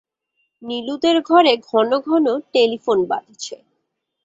নীলুদের 0.63 1.17
ঘরে 1.21 1.53
ঘনঘন 1.69 2.25
টেলিফোন 2.53 2.97
বাজছে। 3.05 3.55